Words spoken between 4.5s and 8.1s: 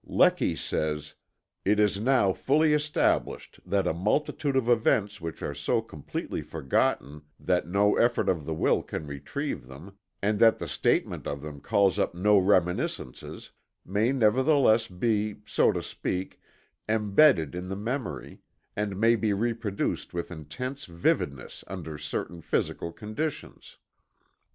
of events which are so completely forgotten that no